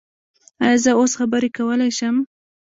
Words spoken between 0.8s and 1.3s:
زه اوس